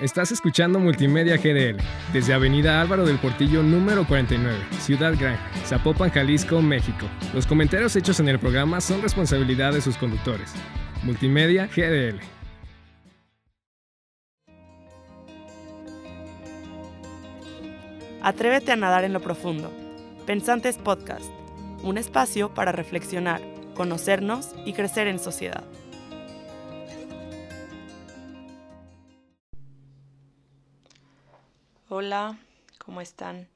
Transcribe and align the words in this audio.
Estás 0.00 0.30
escuchando 0.30 0.78
Multimedia 0.78 1.38
GDL 1.38 1.82
desde 2.12 2.34
Avenida 2.34 2.82
Álvaro 2.82 3.06
del 3.06 3.18
Portillo 3.18 3.62
número 3.62 4.06
49, 4.06 4.54
Ciudad 4.78 5.14
Gran, 5.18 5.38
Zapopan, 5.64 6.10
Jalisco, 6.10 6.60
México. 6.60 7.06
Los 7.32 7.46
comentarios 7.46 7.96
hechos 7.96 8.20
en 8.20 8.28
el 8.28 8.38
programa 8.38 8.82
son 8.82 9.00
responsabilidad 9.00 9.72
de 9.72 9.80
sus 9.80 9.96
conductores. 9.96 10.52
Multimedia 11.02 11.66
GDL. 11.74 12.20
Atrévete 18.20 18.72
a 18.72 18.76
nadar 18.76 19.04
en 19.04 19.14
lo 19.14 19.20
profundo. 19.20 19.72
Pensantes 20.26 20.76
Podcast, 20.76 21.24
un 21.82 21.96
espacio 21.96 22.52
para 22.52 22.70
reflexionar, 22.70 23.40
conocernos 23.74 24.54
y 24.66 24.74
crecer 24.74 25.06
en 25.06 25.18
sociedad. 25.18 25.64
Hola, 31.88 32.36
¿cómo 32.84 33.00
están? 33.00 33.46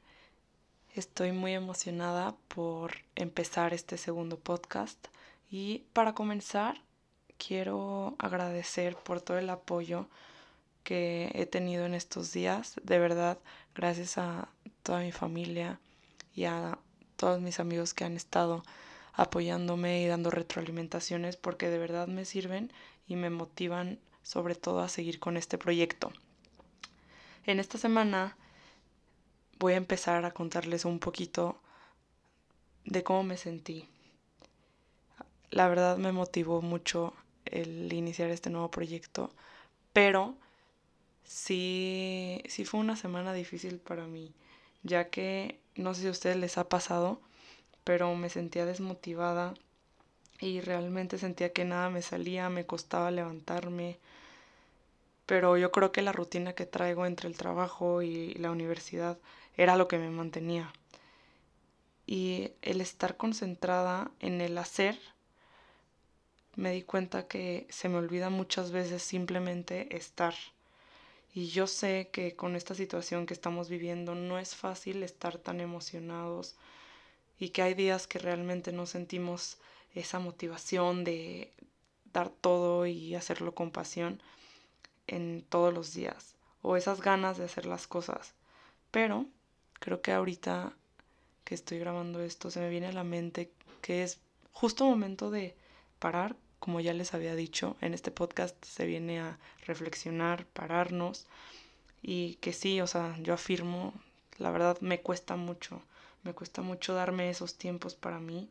Estoy 0.95 1.33
muy 1.33 1.52
emocionada 1.52 2.37
por 2.47 2.93
empezar 3.16 3.75
este 3.75 3.98
segundo 3.98 4.39
podcast 4.39 5.09
y 5.51 5.83
para 5.93 6.15
comenzar 6.15 6.80
quiero 7.39 8.15
agradecer 8.20 8.95
por 8.95 9.20
todo 9.20 9.39
el 9.39 9.51
apoyo 9.51 10.06
que 10.84 11.33
he 11.34 11.45
tenido 11.45 11.87
en 11.87 11.95
estos 11.95 12.33
días. 12.33 12.77
De 12.84 13.01
verdad, 13.01 13.37
gracias 13.75 14.16
a 14.16 14.48
toda 14.84 15.01
mi 15.01 15.11
familia 15.11 15.81
y 16.33 16.45
a 16.45 16.78
todos 17.17 17.41
mis 17.41 17.59
amigos 17.59 17.95
que 17.95 18.05
han 18.05 18.15
estado 18.15 18.62
apoyándome 19.12 20.03
y 20.03 20.06
dando 20.06 20.31
retroalimentaciones 20.31 21.37
porque 21.37 21.69
de 21.69 21.78
verdad 21.78 22.06
me 22.06 22.25
sirven 22.25 22.73
y 23.09 23.17
me 23.17 23.28
motivan 23.28 23.98
sobre 24.23 24.55
todo 24.55 24.83
a 24.83 24.89
seguir 24.89 25.19
con 25.19 25.37
este 25.37 25.59
proyecto. 25.59 26.12
En 27.47 27.59
esta 27.59 27.79
semana 27.79 28.37
voy 29.59 29.73
a 29.73 29.78
empezar 29.78 30.25
a 30.25 30.33
contarles 30.33 30.84
un 30.84 30.98
poquito 30.98 31.59
de 32.84 33.03
cómo 33.03 33.23
me 33.23 33.39
sentí. 33.39 33.89
La 35.51 35.69
verdad 35.69 35.97
me 35.97 36.12
motivó 36.12 36.61
mucho 36.61 37.14
el 37.47 37.92
iniciar 37.92 38.31
este 38.31 38.51
nuevo 38.51 38.70
proyecto, 38.70 39.31
pero 39.92 40.37
sí, 41.25 42.42
sí 42.47 42.64
fue 42.64 42.81
una 42.81 42.97
semana 42.97 43.33
difícil 43.33 43.79
para 43.79 44.07
mí, 44.07 44.34
ya 44.83 45.09
que 45.09 45.59
no 45.77 45.95
sé 45.95 46.03
si 46.03 46.09
a 46.09 46.12
ustedes 46.12 46.36
les 46.36 46.59
ha 46.59 46.69
pasado, 46.69 47.20
pero 47.84 48.14
me 48.14 48.29
sentía 48.29 48.67
desmotivada 48.67 49.55
y 50.41 50.61
realmente 50.61 51.19
sentía 51.19 51.53
que 51.53 51.64
nada 51.64 51.91
me 51.91 52.03
salía, 52.03 52.51
me 52.51 52.67
costaba 52.67 53.11
levantarme, 53.11 53.98
pero 55.31 55.56
yo 55.56 55.70
creo 55.70 55.92
que 55.92 56.03
la 56.03 56.11
rutina 56.11 56.55
que 56.55 56.67
traigo 56.67 57.06
entre 57.06 57.28
el 57.28 57.36
trabajo 57.36 58.03
y 58.03 58.34
la 58.34 58.50
universidad 58.50 59.17
era 59.56 59.77
lo 59.77 59.86
que 59.86 59.97
me 59.97 60.11
mantenía. 60.11 60.73
Y 62.05 62.50
el 62.62 62.81
estar 62.81 63.17
concentrada 63.17 64.11
en 64.19 64.41
el 64.41 64.58
hacer, 64.58 64.98
me 66.56 66.73
di 66.73 66.83
cuenta 66.83 67.28
que 67.28 67.69
se 67.70 67.89
me 67.89 67.98
olvida 67.98 68.28
muchas 68.28 68.73
veces 68.73 69.05
simplemente 69.05 69.97
estar. 69.97 70.34
Y 71.33 71.47
yo 71.47 71.69
sé 71.69 72.11
que 72.12 72.34
con 72.34 72.56
esta 72.56 72.75
situación 72.75 73.27
que 73.27 73.34
estamos 73.34 73.69
viviendo 73.69 74.17
no 74.17 74.36
es 74.41 74.56
fácil 74.56 75.05
estar 75.05 75.39
tan 75.39 75.61
emocionados 75.61 76.56
y 77.39 77.51
que 77.51 77.62
hay 77.62 77.75
días 77.75 78.08
que 78.08 78.19
realmente 78.19 78.73
no 78.73 78.84
sentimos 78.84 79.58
esa 79.95 80.19
motivación 80.19 81.05
de 81.05 81.53
dar 82.12 82.31
todo 82.31 82.84
y 82.86 83.14
hacerlo 83.14 83.55
con 83.55 83.70
pasión 83.70 84.20
en 85.11 85.44
todos 85.48 85.75
los 85.75 85.92
días 85.92 86.34
o 86.62 86.77
esas 86.77 87.00
ganas 87.00 87.36
de 87.36 87.44
hacer 87.44 87.66
las 87.66 87.86
cosas. 87.86 88.34
Pero 88.91 89.27
creo 89.75 90.00
que 90.00 90.12
ahorita 90.12 90.72
que 91.44 91.55
estoy 91.55 91.78
grabando 91.78 92.20
esto 92.20 92.50
se 92.50 92.61
me 92.61 92.70
viene 92.70 92.86
a 92.86 92.92
la 92.92 93.05
mente 93.05 93.51
que 93.83 94.02
es 94.02 94.20
justo 94.52 94.85
momento 94.85 95.30
de 95.30 95.55
parar, 95.98 96.36
como 96.61 96.80
ya 96.80 96.92
les 96.92 97.14
había 97.14 97.35
dicho, 97.35 97.77
en 97.80 97.95
este 97.95 98.11
podcast 98.11 98.62
se 98.64 98.86
viene 98.86 99.20
a 99.20 99.39
reflexionar, 99.67 100.46
pararnos 100.46 101.27
y 102.02 102.35
que 102.36 102.52
sí, 102.52 102.80
o 102.80 102.86
sea, 102.86 103.17
yo 103.20 103.35
afirmo, 103.35 103.95
la 104.39 104.51
verdad 104.51 104.79
me 104.80 105.01
cuesta 105.01 105.36
mucho, 105.36 105.83
me 106.23 106.35
cuesta 106.35 106.62
mucho 106.62 106.95
darme 106.95 107.30
esos 107.30 107.56
tiempos 107.56 107.95
para 107.95 108.20
mí 108.20 108.48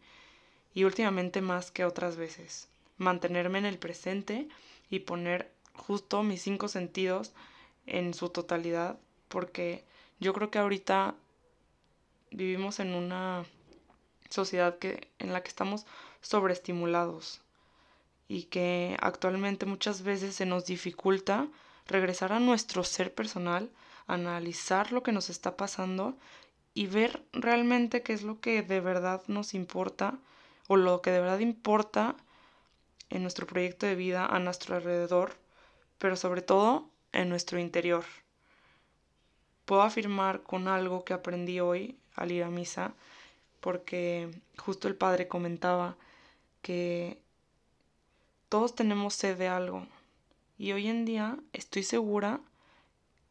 y 0.73 0.83
últimamente 0.83 1.41
más 1.41 1.71
que 1.71 1.85
otras 1.85 2.15
veces, 2.15 2.67
mantenerme 2.97 3.59
en 3.59 3.65
el 3.65 3.77
presente 3.77 4.47
y 4.89 4.99
poner 4.99 5.51
justo 5.79 6.21
mis 6.23 6.41
cinco 6.41 6.67
sentidos 6.67 7.33
en 7.87 8.13
su 8.13 8.29
totalidad, 8.29 8.99
porque 9.27 9.83
yo 10.19 10.33
creo 10.33 10.51
que 10.51 10.59
ahorita 10.59 11.15
vivimos 12.31 12.79
en 12.79 12.93
una 12.93 13.45
sociedad 14.29 14.77
que, 14.77 15.09
en 15.17 15.33
la 15.33 15.41
que 15.41 15.49
estamos 15.49 15.85
sobreestimulados 16.21 17.41
y 18.27 18.43
que 18.43 18.95
actualmente 19.01 19.65
muchas 19.65 20.03
veces 20.03 20.35
se 20.35 20.45
nos 20.45 20.65
dificulta 20.65 21.47
regresar 21.87 22.31
a 22.31 22.39
nuestro 22.39 22.83
ser 22.83 23.13
personal, 23.13 23.71
analizar 24.05 24.91
lo 24.91 25.01
que 25.01 25.11
nos 25.11 25.29
está 25.29 25.57
pasando 25.57 26.15
y 26.75 26.85
ver 26.85 27.23
realmente 27.33 28.03
qué 28.03 28.13
es 28.13 28.21
lo 28.21 28.39
que 28.39 28.61
de 28.61 28.79
verdad 28.79 29.23
nos 29.27 29.53
importa 29.53 30.19
o 30.67 30.77
lo 30.77 31.01
que 31.01 31.11
de 31.11 31.21
verdad 31.21 31.39
importa 31.39 32.15
en 33.09 33.23
nuestro 33.23 33.47
proyecto 33.47 33.87
de 33.87 33.95
vida 33.95 34.25
a 34.27 34.37
nuestro 34.39 34.75
alrededor 34.75 35.35
pero 35.99 36.15
sobre 36.15 36.41
todo 36.41 36.89
en 37.11 37.29
nuestro 37.29 37.59
interior. 37.59 38.03
Puedo 39.65 39.83
afirmar 39.83 40.41
con 40.41 40.67
algo 40.67 41.05
que 41.05 41.13
aprendí 41.13 41.59
hoy 41.59 41.95
al 42.15 42.31
ir 42.31 42.43
a 42.43 42.49
misa, 42.49 42.93
porque 43.59 44.31
justo 44.57 44.87
el 44.87 44.95
padre 44.95 45.27
comentaba 45.27 45.95
que 46.61 47.19
todos 48.49 48.73
tenemos 48.73 49.13
sed 49.13 49.37
de 49.37 49.47
algo 49.47 49.85
y 50.57 50.71
hoy 50.71 50.87
en 50.87 51.05
día 51.05 51.37
estoy 51.53 51.83
segura 51.83 52.41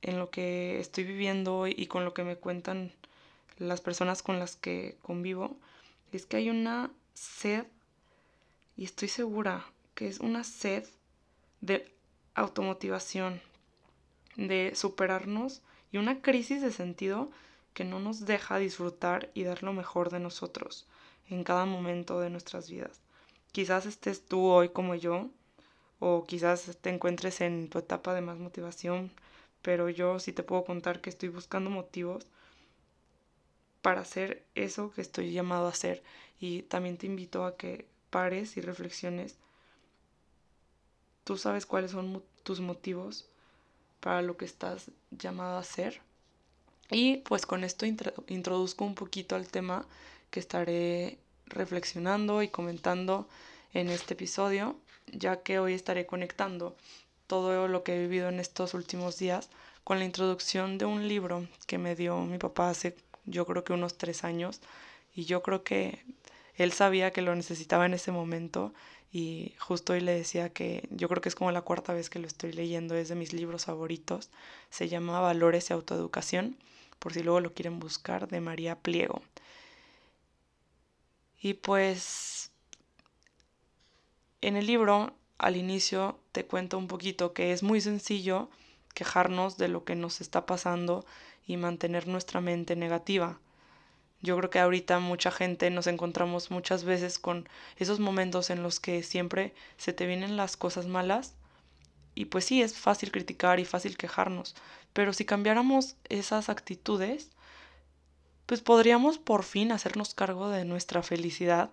en 0.03 0.19
lo 0.19 0.31
que 0.31 0.79
estoy 0.79 1.05
viviendo 1.05 1.59
hoy 1.59 1.75
y 1.77 1.87
con 1.87 2.05
lo 2.05 2.15
que 2.15 2.25
me 2.25 2.37
cuentan 2.37 2.93
las 3.59 3.81
personas 3.81 4.23
con 4.23 4.39
las 4.39 4.57
que 4.57 4.97
convivo, 5.03 5.57
es 6.13 6.25
que 6.25 6.37
hay 6.37 6.51
una 6.51 6.91
sed 7.15 7.67
y 8.77 8.85
estoy 8.85 9.09
segura 9.09 9.67
que 9.95 10.07
es 10.07 10.21
una 10.21 10.45
sed 10.45 10.87
de 11.61 11.93
automotivación, 12.39 13.41
de 14.37 14.73
superarnos 14.75 15.63
y 15.91 15.99
una 15.99 16.23
crisis 16.23 16.63
de 16.63 16.73
sentido 16.73 17.31
que 17.75 17.85
no 17.85 17.99
nos 17.99 18.27
deja 18.27 18.59
disfrutar 18.59 19.31
y 19.35 19.43
dar 19.43 19.63
lo 19.63 19.73
mejor 19.73 20.11
de 20.11 20.21
nosotros 20.21 20.87
en 21.29 21.45
cada 21.45 21.67
momento 21.67 22.21
de 22.21 22.31
nuestras 22.31 22.71
vidas. 22.71 23.01
Quizás 23.53 23.87
estés 23.87 24.25
tú 24.25 24.47
hoy 24.47 24.69
como 24.69 24.95
yo, 24.95 25.29
o 25.99 26.25
quizás 26.25 26.77
te 26.81 26.91
encuentres 26.91 27.41
en 27.41 27.69
tu 27.69 27.79
etapa 27.79 28.15
de 28.15 28.21
más 28.21 28.39
motivación, 28.39 29.11
pero 29.63 29.89
yo 29.89 30.21
sí 30.21 30.33
te 30.33 30.43
puedo 30.45 30.65
contar 30.65 31.01
que 31.01 31.11
estoy 31.11 31.29
buscando 31.29 31.71
motivos 31.71 32.27
para 33.83 34.03
hacer 34.03 34.45
eso 34.55 34.93
que 34.93 35.01
estoy 35.01 35.33
llamado 35.33 35.67
a 35.67 35.71
hacer. 35.71 36.03
Y 36.41 36.63
también 36.63 36.99
te 36.99 37.07
invito 37.07 37.45
a 37.45 37.57
que 37.57 37.87
pares 38.11 38.57
y 38.57 38.61
reflexiones 38.61 39.37
Tú 41.29 41.37
sabes 41.37 41.67
cuáles 41.67 41.91
son 41.91 42.23
tus 42.43 42.61
motivos 42.61 43.27
para 44.01 44.23
lo 44.23 44.39
que 44.39 44.47
estás 44.47 44.91
llamado 45.11 45.57
a 45.57 45.61
hacer. 45.61 46.01
Y 46.91 47.19
pues 47.19 47.45
con 47.45 47.65
esto 47.65 47.85
introduzco 47.85 48.87
un 48.87 48.95
poquito 48.95 49.37
al 49.37 49.47
tema 49.47 49.85
que 50.31 50.41
estaré 50.41 51.19
reflexionando 51.45 52.43
y 52.43 52.49
comentando 52.49 53.29
en 53.75 53.91
este 53.91 54.15
episodio, 54.15 54.79
ya 55.13 55.43
que 55.43 55.59
hoy 55.59 55.75
estaré 55.75 56.07
conectando 56.07 56.75
todo 57.27 57.69
lo 57.69 57.85
que 57.85 57.97
he 57.97 58.01
vivido 58.01 58.31
en 58.31 58.41
estos 58.41 58.73
últimos 58.73 59.19
días 59.19 59.51
con 59.85 59.99
la 59.99 60.07
introducción 60.07 60.79
de 60.79 60.87
un 60.87 61.09
libro 61.09 61.47
que 61.67 61.77
me 61.77 61.95
dio 61.95 62.21
mi 62.21 62.39
papá 62.39 62.71
hace 62.71 62.97
yo 63.27 63.45
creo 63.45 63.65
que 63.65 63.75
unos 63.75 63.99
tres 63.99 64.25
años 64.25 64.63
y 65.15 65.27
yo 65.27 65.43
creo 65.43 65.63
que 65.63 66.03
él 66.55 66.73
sabía 66.73 67.13
que 67.13 67.21
lo 67.21 67.37
necesitaba 67.37 67.85
en 67.85 67.93
ese 67.93 68.13
momento 68.13 68.73
y 69.13 69.55
justo 69.59 69.95
hoy 69.95 70.01
le 70.01 70.13
decía 70.13 70.51
que 70.53 70.87
yo 70.91 71.09
creo 71.09 71.23
que 71.23 71.29
es 71.29 71.35
como 71.35 71.51
la 71.53 71.63
cuarta 71.63 71.95
vez 71.95 72.11
que 72.11 72.19
lo 72.19 72.27
estoy 72.27 72.53
leyendo, 72.53 72.95
es 72.95 73.09
de 73.09 73.15
mis 73.15 73.33
libros 73.33 73.65
favoritos, 73.65 74.31
se 74.71 74.89
llama 74.89 75.21
Valores 75.21 75.71
y 75.71 75.73
Autoeducación, 75.73 76.57
por 76.99 77.15
si 77.15 77.23
luego 77.23 77.41
lo 77.41 77.55
quieren 77.55 77.79
buscar, 77.79 78.29
de 78.29 78.41
María 78.41 78.77
Pliego. 78.77 79.23
Y 81.41 81.55
pues 81.55 82.51
en 84.41 84.57
el 84.57 84.67
libro 84.67 85.15
al 85.39 85.57
inicio 85.57 86.19
te 86.33 86.45
cuento 86.45 86.79
un 86.79 86.89
poquito 86.89 87.33
que 87.33 87.53
es 87.53 87.63
muy 87.63 87.81
sencillo 87.81 88.51
quejarnos 88.95 89.57
de 89.57 89.69
lo 89.69 89.85
que 89.85 89.95
nos 89.95 90.21
está 90.21 90.45
pasando 90.47 91.07
y 91.47 91.57
mantener 91.57 92.09
nuestra 92.09 92.41
mente 92.41 92.77
negativa. 92.77 93.39
Yo 94.21 94.37
creo 94.37 94.51
que 94.51 94.59
ahorita 94.59 94.99
mucha 94.99 95.31
gente 95.31 95.71
nos 95.71 95.87
encontramos 95.87 96.51
muchas 96.51 96.85
veces 96.85 97.19
con 97.19 97.49
esos 97.77 98.01
momentos 98.01 98.51
en 98.51 98.63
los 98.63 98.81
que 98.81 99.03
siempre 99.03 99.55
se 99.77 99.93
te 99.93 100.07
vienen 100.07 100.37
las 100.37 100.57
cosas 100.57 100.87
malas 100.87 101.35
Y 102.15 102.27
pues 102.27 102.45
sí, 102.47 102.63
es 102.63 102.77
fácil 102.79 103.13
criticar 103.13 103.61
y 103.61 103.65
fácil 103.65 103.97
quejarnos, 103.97 104.57
pero 104.93 105.13
si 105.13 105.25
cambiáramos 105.25 105.97
esas 106.09 106.49
actitudes, 106.49 107.31
pues 108.47 108.61
podríamos 108.63 109.19
por 109.19 109.45
fin 109.45 109.73
hacernos 109.73 110.15
cargo 110.15 110.49
de 110.51 110.65
nuestra 110.65 111.03
felicidad 111.03 111.71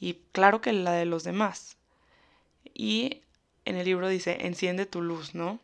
y 0.00 0.14
claro 0.32 0.60
que 0.60 0.72
la 0.72 0.92
de 0.92 1.06
los 1.06 1.24
demás. 1.24 1.76
Y 2.74 3.22
en 3.64 3.76
el 3.76 3.84
libro 3.86 4.08
dice, 4.08 4.46
enciende 4.46 4.86
tu 4.86 5.02
luz, 5.02 5.34
¿no? 5.34 5.60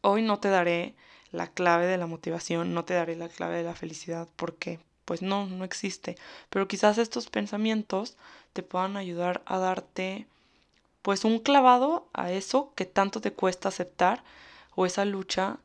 Hoy 0.00 0.22
no 0.22 0.38
te 0.40 0.48
daré 0.48 0.94
la 1.32 1.48
clave 1.48 1.86
de 1.86 1.98
la 1.98 2.06
motivación, 2.06 2.74
no 2.74 2.84
te 2.84 2.94
daré 2.94 3.16
la 3.16 3.28
clave 3.28 3.56
de 3.58 3.64
la 3.64 3.74
felicidad, 3.74 4.28
porque 4.36 4.80
pues 5.06 5.22
no, 5.22 5.46
no 5.46 5.64
existe. 5.64 6.16
Pero 6.50 6.68
quizás 6.68 6.98
estos 6.98 7.30
pensamientos 7.30 8.18
te 8.52 8.62
puedan 8.62 8.98
ayudar 8.98 9.42
a 9.46 9.58
darte 9.58 10.26
pues 11.00 11.24
un 11.24 11.38
clavado 11.38 12.08
a 12.12 12.32
eso 12.32 12.72
que 12.74 12.84
tanto 12.84 13.22
te 13.22 13.32
cuesta 13.32 13.68
aceptar 13.70 14.22
o 14.74 14.84
esa 14.84 15.06
lucha 15.06 15.58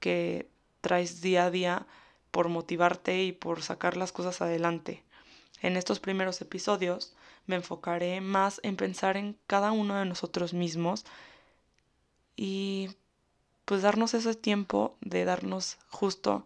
que 0.00 0.48
traes 0.82 1.22
día 1.22 1.46
a 1.46 1.50
día 1.50 1.86
por 2.30 2.48
motivarte 2.48 3.22
y 3.22 3.32
por 3.32 3.62
sacar 3.62 3.96
las 3.96 4.12
cosas 4.12 4.42
adelante. 4.42 5.04
En 5.62 5.76
estos 5.76 6.00
primeros 6.00 6.40
episodios 6.40 7.14
me 7.46 7.56
enfocaré 7.56 8.20
más 8.20 8.60
en 8.64 8.76
pensar 8.76 9.16
en 9.16 9.36
cada 9.46 9.70
uno 9.72 9.94
de 9.94 10.04
nosotros 10.04 10.52
mismos 10.52 11.04
y 12.36 12.90
pues 13.64 13.82
darnos 13.82 14.14
ese 14.14 14.34
tiempo 14.34 14.96
de 15.00 15.24
darnos 15.24 15.78
justo 15.88 16.44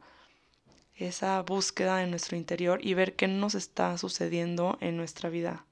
esa 0.97 1.41
búsqueda 1.43 2.03
en 2.03 2.11
nuestro 2.11 2.37
interior 2.37 2.81
y 2.85 2.95
ver 2.95 3.17
qué 3.17 3.29
nos 3.29 3.55
está 3.55 3.97
sucediendo 3.99 4.79
en 4.81 4.97
nuestra 4.97 5.31
vida. 5.31 5.65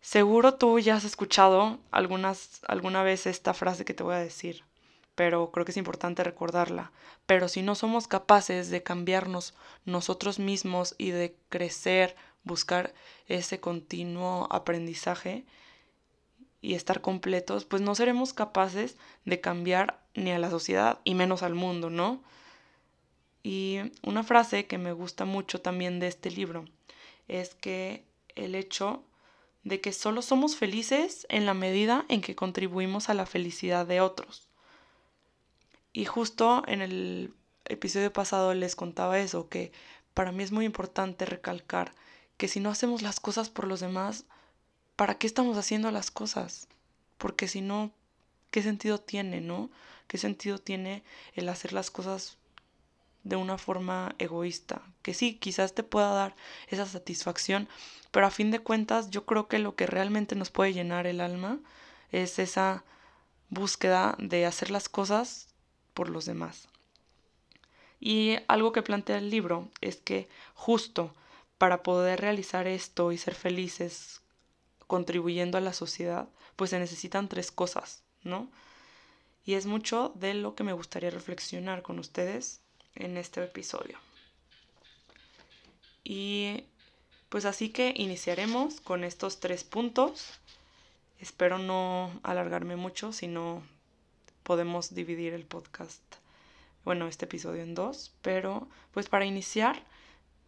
Seguro 0.00 0.54
tú 0.54 0.78
ya 0.78 0.96
has 0.96 1.04
escuchado 1.04 1.78
alguna 1.90 3.02
vez 3.02 3.26
esta 3.26 3.52
frase 3.52 3.84
que 3.84 3.94
te 3.94 4.02
voy 4.02 4.14
a 4.14 4.20
decir, 4.20 4.64
pero 5.14 5.50
creo 5.50 5.64
que 5.64 5.72
es 5.72 5.76
importante 5.76 6.24
recordarla. 6.24 6.92
Pero 7.26 7.48
si 7.48 7.62
no 7.62 7.74
somos 7.74 8.06
capaces 8.06 8.70
de 8.70 8.82
cambiarnos 8.82 9.54
nosotros 9.84 10.38
mismos 10.38 10.94
y 10.96 11.10
de 11.10 11.36
crecer, 11.48 12.16
buscar 12.44 12.94
ese 13.26 13.60
continuo 13.60 14.48
aprendizaje 14.50 15.44
y 16.60 16.74
estar 16.74 17.00
completos, 17.00 17.64
pues 17.64 17.82
no 17.82 17.94
seremos 17.94 18.32
capaces 18.32 18.96
de 19.24 19.40
cambiar 19.40 20.00
ni 20.14 20.32
a 20.32 20.38
la 20.38 20.50
sociedad 20.50 21.00
y 21.04 21.14
menos 21.14 21.42
al 21.42 21.54
mundo, 21.54 21.90
¿no? 21.90 22.22
Y 23.42 23.78
una 24.02 24.22
frase 24.22 24.66
que 24.66 24.78
me 24.78 24.92
gusta 24.92 25.24
mucho 25.24 25.60
también 25.60 26.00
de 26.00 26.08
este 26.08 26.30
libro 26.30 26.64
es 27.28 27.54
que 27.54 28.04
el 28.34 28.54
hecho 28.54 29.04
de 29.64 29.80
que 29.80 29.92
solo 29.92 30.22
somos 30.22 30.56
felices 30.56 31.26
en 31.28 31.46
la 31.46 31.54
medida 31.54 32.04
en 32.08 32.20
que 32.20 32.34
contribuimos 32.34 33.08
a 33.08 33.14
la 33.14 33.26
felicidad 33.26 33.86
de 33.86 34.00
otros. 34.00 34.48
Y 35.92 36.04
justo 36.04 36.62
en 36.66 36.80
el 36.80 37.34
episodio 37.64 38.12
pasado 38.12 38.54
les 38.54 38.76
contaba 38.76 39.18
eso, 39.18 39.48
que 39.48 39.72
para 40.14 40.32
mí 40.32 40.42
es 40.42 40.52
muy 40.52 40.64
importante 40.64 41.26
recalcar 41.26 41.92
que 42.36 42.48
si 42.48 42.60
no 42.60 42.70
hacemos 42.70 43.02
las 43.02 43.20
cosas 43.20 43.50
por 43.50 43.66
los 43.66 43.80
demás, 43.80 44.24
¿para 44.96 45.18
qué 45.18 45.26
estamos 45.26 45.56
haciendo 45.56 45.90
las 45.90 46.10
cosas? 46.10 46.68
Porque 47.18 47.48
si 47.48 47.60
no, 47.60 47.90
¿qué 48.50 48.62
sentido 48.62 48.98
tiene, 48.98 49.40
no? 49.40 49.70
¿Qué 50.06 50.18
sentido 50.18 50.58
tiene 50.58 51.02
el 51.34 51.48
hacer 51.48 51.72
las 51.72 51.90
cosas 51.90 52.38
de 53.24 53.36
una 53.36 53.58
forma 53.58 54.14
egoísta? 54.18 54.82
Que 55.02 55.14
sí, 55.14 55.34
quizás 55.34 55.74
te 55.74 55.82
pueda 55.82 56.12
dar 56.12 56.36
esa 56.68 56.86
satisfacción, 56.86 57.68
pero 58.10 58.26
a 58.26 58.30
fin 58.30 58.50
de 58.50 58.60
cuentas 58.60 59.10
yo 59.10 59.26
creo 59.26 59.48
que 59.48 59.58
lo 59.58 59.74
que 59.76 59.86
realmente 59.86 60.34
nos 60.34 60.50
puede 60.50 60.72
llenar 60.72 61.06
el 61.06 61.20
alma 61.20 61.60
es 62.10 62.38
esa 62.38 62.84
búsqueda 63.50 64.16
de 64.18 64.46
hacer 64.46 64.70
las 64.70 64.88
cosas 64.88 65.48
por 65.94 66.08
los 66.10 66.24
demás. 66.24 66.68
Y 68.00 68.36
algo 68.46 68.72
que 68.72 68.82
plantea 68.82 69.18
el 69.18 69.30
libro 69.30 69.68
es 69.80 69.96
que 69.96 70.28
justo 70.54 71.14
para 71.58 71.82
poder 71.82 72.20
realizar 72.20 72.66
esto 72.66 73.10
y 73.12 73.18
ser 73.18 73.34
felices 73.34 74.20
contribuyendo 74.86 75.58
a 75.58 75.60
la 75.60 75.72
sociedad, 75.72 76.28
pues 76.56 76.70
se 76.70 76.78
necesitan 76.78 77.28
tres 77.28 77.50
cosas, 77.50 78.04
¿no? 78.22 78.50
Y 79.44 79.54
es 79.54 79.66
mucho 79.66 80.12
de 80.14 80.34
lo 80.34 80.54
que 80.54 80.64
me 80.64 80.72
gustaría 80.72 81.10
reflexionar 81.10 81.82
con 81.82 81.98
ustedes 81.98 82.60
en 82.98 83.16
este 83.16 83.42
episodio. 83.42 83.98
Y 86.04 86.64
pues 87.28 87.44
así 87.44 87.70
que 87.70 87.94
iniciaremos 87.96 88.80
con 88.80 89.04
estos 89.04 89.40
tres 89.40 89.64
puntos. 89.64 90.40
Espero 91.20 91.58
no 91.58 92.12
alargarme 92.22 92.76
mucho, 92.76 93.12
si 93.12 93.26
no 93.26 93.62
podemos 94.42 94.94
dividir 94.94 95.34
el 95.34 95.44
podcast, 95.44 96.02
bueno, 96.84 97.08
este 97.08 97.26
episodio 97.26 97.62
en 97.62 97.74
dos. 97.74 98.14
Pero 98.22 98.68
pues 98.92 99.08
para 99.08 99.26
iniciar, 99.26 99.82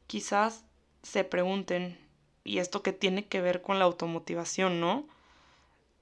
quizás 0.06 0.64
se 1.02 1.24
pregunten, 1.24 1.98
¿y 2.44 2.58
esto 2.58 2.82
qué 2.82 2.92
tiene 2.92 3.26
que 3.26 3.40
ver 3.40 3.62
con 3.62 3.78
la 3.78 3.84
automotivación, 3.84 4.80
no? 4.80 5.06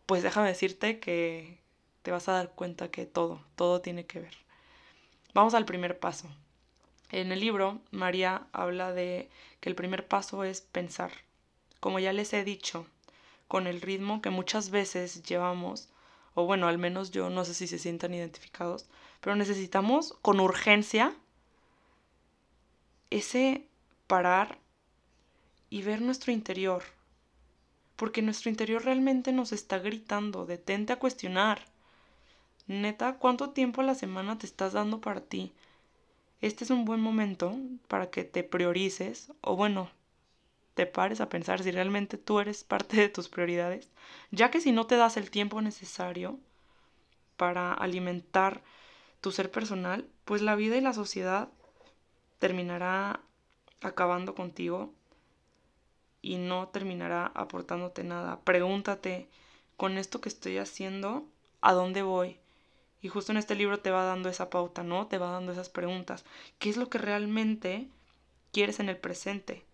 Pues 0.07 0.23
déjame 0.23 0.49
decirte 0.49 1.01
que 1.01 1.59
te 2.03 2.11
vas 2.11 2.29
a 2.29 2.33
dar 2.33 2.51
cuenta 2.55 2.91
que 2.91 3.05
todo, 3.05 3.43
todo 3.57 3.81
tiene 3.81 4.07
que 4.07 4.21
ver. 4.21 4.48
Vamos 5.39 5.55
al 5.55 5.67
primer 5.67 6.01
paso. 6.01 6.27
En 7.13 7.31
el 7.31 7.39
libro, 7.39 7.81
María 7.93 8.49
habla 8.51 8.93
de 8.93 9.31
que 9.61 9.69
el 9.69 9.77
primer 9.77 10.09
paso 10.09 10.43
es 10.43 10.63
pensar. 10.63 11.13
Como 11.79 12.01
ya 12.01 12.13
les 12.13 12.33
he 12.33 12.43
dicho, 12.43 12.89
con 13.47 13.69
el 13.69 13.81
ritmo 13.81 14.21
que 14.21 14.31
muchas 14.31 14.71
veces 14.71 15.23
llevamos, 15.23 15.91
o 16.35 16.45
bueno, 16.45 16.67
al 16.67 16.79
menos 16.79 17.13
yo 17.13 17.31
no 17.31 17.45
sé 17.45 17.55
si 17.55 17.69
se 17.69 17.79
sientan 17.79 18.15
identificados, 18.15 18.87
pero 19.21 19.37
necesitamos 19.37 20.15
con 20.23 20.41
urgencia 20.41 21.15
ese 23.11 23.65
parar 24.09 24.59
y 25.71 25.83
ver 25.83 26.01
nuestro 26.01 26.33
interior. 26.33 26.83
Porque 27.95 28.23
nuestro 28.23 28.51
interior 28.51 28.85
realmente 28.85 29.31
nos 29.31 29.53
está 29.53 29.79
gritando, 29.79 30.47
detente 30.47 30.95
a 30.95 30.99
cuestionar. 30.99 31.65
Neta, 32.69 33.17
¿cuánto 33.19 33.51
tiempo 33.51 33.81
a 33.81 33.85
la 33.85 33.95
semana 33.95 34.37
te 34.37 34.45
estás 34.45 34.75
dando 34.75 35.01
para 35.01 35.23
ti? 35.23 35.55
este 36.43 36.65
es 36.65 36.71
un 36.71 36.85
buen 36.85 37.01
momento 37.01 37.57
para 37.89 38.11
que 38.11 38.25
te 38.25 38.45
priorices 38.45 39.33
o 39.41 39.57
bueno, 39.57 39.91
te 40.75 40.87
pares 40.87 41.23
a 41.23 41.31
pensar 41.31 41.63
si 41.63 41.71
realmente 41.71 42.19
tú 42.19 42.41
eres 42.41 42.65
parte 42.65 42.99
de 42.99 43.09
tus 43.09 43.29
prioridades, 43.31 43.91
ya 44.31 44.51
que 44.51 44.61
si 44.61 44.71
no 44.71 44.87
te 44.87 44.97
das 44.97 45.17
el 45.17 45.31
tiempo 45.31 45.63
necesario 45.63 46.39
para 47.39 47.73
alimentar 47.73 48.63
tu 49.23 49.33
ser 49.33 49.51
personal, 49.51 50.07
pues 50.27 50.43
la 50.43 50.55
vida 50.55 50.77
y 50.77 50.83
la 50.83 50.93
sociedad 50.93 51.49
terminará 52.39 53.21
acabando 53.81 54.35
contigo 54.35 54.93
y 56.21 56.37
no 56.37 56.69
terminará 56.69 57.33
aportándote 57.35 58.05
nada. 58.05 58.41
Pregúntate, 58.43 59.29
con 59.79 59.97
esto 59.97 60.21
que 60.21 60.29
estoy 60.29 60.59
haciendo, 60.59 61.27
¿a 61.63 61.73
dónde 61.73 62.03
voy? 62.03 62.39
Y 63.01 63.09
justo 63.09 63.33
en 63.33 63.39
este 63.39 63.55
libro 63.55 63.81
te 63.81 63.91
va 63.91 64.05
dando 64.05 64.29
esa 64.29 64.51
pauta, 64.51 64.83
¿no? 64.83 65.07
Te 65.07 65.19
va 65.19 65.31
dando 65.31 65.53
esas 65.53 65.69
preguntas. 65.69 66.25
¿Qué 66.59 66.69
es 66.69 66.77
lo 66.77 66.91
que 66.91 66.99
realmente 66.99 67.89
quieres 68.53 68.81
en 68.81 68.89
el 68.89 68.97
presente? 68.97 69.65